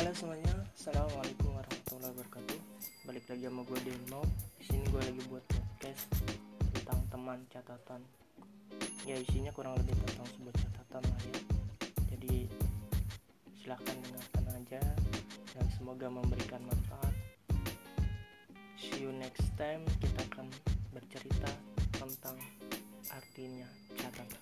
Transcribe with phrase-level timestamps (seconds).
[0.00, 2.60] Halo semuanya, assalamualaikum warahmatullahi wabarakatuh.
[3.04, 4.24] Balik lagi sama gue Deno
[4.56, 6.08] Di sini gue lagi buat podcast
[6.72, 8.00] tentang teman catatan.
[9.04, 11.40] Ya isinya kurang lebih tentang sebuah catatan lah ya.
[12.16, 12.48] Jadi
[13.60, 14.80] silahkan dengarkan aja
[15.52, 17.12] dan semoga memberikan manfaat.
[18.80, 19.84] See you next time.
[20.00, 20.48] Kita akan
[20.96, 21.52] bercerita
[22.00, 22.40] tentang
[23.12, 23.68] artinya
[24.00, 24.39] catatan.